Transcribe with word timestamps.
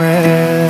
É, 0.00 0.68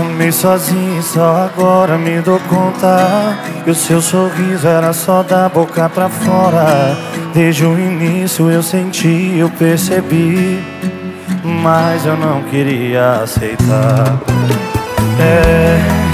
amei 0.00 0.32
sozinho, 0.32 1.00
só 1.00 1.48
agora 1.54 1.96
me 1.96 2.20
dou 2.20 2.40
conta 2.48 3.38
Que 3.62 3.70
o 3.70 3.74
seu 3.76 4.02
sorriso 4.02 4.66
era 4.66 4.92
só 4.92 5.22
da 5.22 5.48
boca 5.48 5.88
pra 5.88 6.08
fora. 6.08 6.96
Desde 7.32 7.64
o 7.64 7.78
início 7.78 8.50
eu 8.50 8.62
senti, 8.62 9.36
eu 9.38 9.48
percebi 9.50 10.58
Mas 11.44 12.04
eu 12.06 12.16
não 12.16 12.42
queria 12.42 13.22
aceitar. 13.22 14.20
É, 15.20 16.07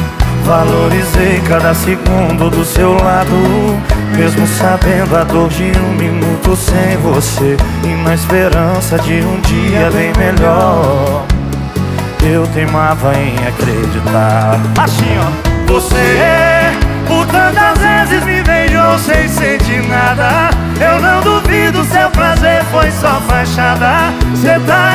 valorizei 0.45 1.40
cada 1.48 1.74
segundo 1.74 2.50
do 2.50 2.64
seu 2.64 2.93
lado 2.93 3.34
Mesmo 4.16 4.46
sabendo 4.46 5.16
a 5.16 5.24
dor 5.24 5.48
de 5.48 5.72
um 5.79 5.94
minuto 5.94 6.54
sem 6.54 6.96
você 6.98 7.57
E 7.82 7.89
na 8.03 8.14
esperança 8.14 8.98
de 8.98 9.14
um 9.14 9.40
dia 9.40 9.90
bem 9.90 10.12
melhor. 10.17 11.25
Eu 12.22 12.46
teimava 12.48 13.12
em 13.14 13.34
acreditar. 13.46 14.58
Assim 14.79 15.18
ó 15.18 15.72
Você 15.72 16.84
por 17.06 17.26
tantas 17.26 17.79
vezes 17.79 18.25
me 18.25 18.42
beijou 18.42 18.98
sem 18.98 19.29
sentir 19.29 19.86
nada. 19.86 20.50
Eu 20.81 21.00
não 21.00 21.20
duvido, 21.20 21.84
seu 21.84 22.08
prazer 22.11 22.64
foi 22.70 22.90
só 22.90 23.20
fachada. 23.29 24.12
Cê 24.34 24.58
tá 24.67 24.93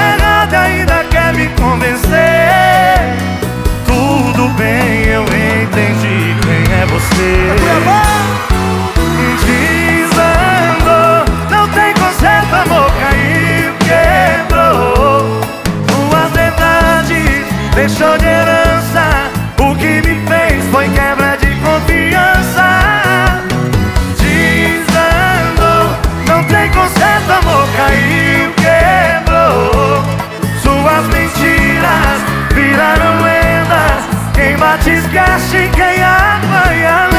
viraram 32.53 33.21
lendas. 33.21 34.03
Quem 34.33 34.57
bate 34.57 34.91
esquece, 34.91 35.69
quem 35.75 36.03
apanha 36.03 37.09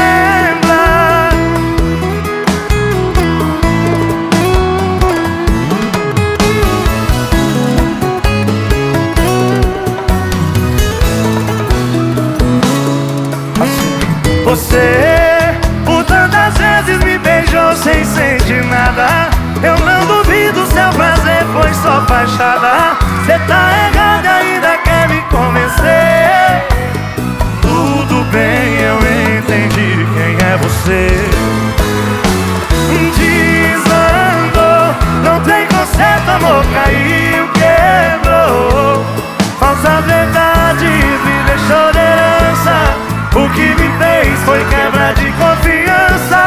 Você 14.51 15.55
por 15.85 16.03
tantas 16.03 16.57
vezes 16.57 17.01
me 17.05 17.17
beijou 17.19 17.73
sem 17.73 18.03
sentir 18.03 18.61
nada. 18.65 19.29
Eu 19.63 19.77
não 19.85 20.05
duvido, 20.05 20.65
seu 20.65 20.89
prazer 20.89 21.45
foi 21.53 21.73
só 21.75 22.05
fachada 22.05 22.60
você. 30.81 31.07
Desandou, 33.17 34.95
não 35.23 35.39
tem 35.41 35.67
conserto, 35.67 36.29
amor 36.29 36.65
caiu, 36.73 37.47
quebrou. 37.53 39.05
Falsa 39.59 40.01
verdade 40.01 40.85
me 40.85 41.43
deixou 41.45 41.91
de 41.91 41.99
herança 41.99 42.75
O 43.35 43.49
que 43.49 43.67
me 43.75 43.91
foi 44.45 44.65
quebra 44.65 45.13
de 45.13 45.31
confiança. 45.33 46.43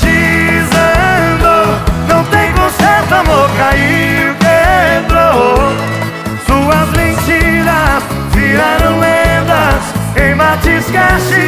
Desandou, 0.00 1.68
não 2.08 2.24
tem 2.24 2.52
conserto, 2.52 3.14
amor 3.14 3.50
caiu, 3.56 4.34
quebrou. 4.40 5.72
Suas 6.46 6.88
mentiras 6.96 8.02
viraram 8.32 8.98
lendas 8.98 9.82
Quem 10.14 10.34
bate 10.36 10.70
esquece, 10.70 11.39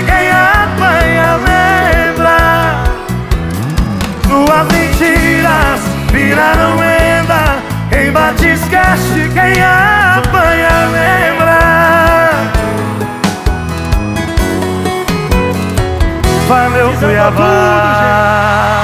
quem 9.43 9.61
apanha 9.61 10.71
lembra. 10.93 11.59
Valeu 16.49 16.93
Cuiabá 16.99 18.82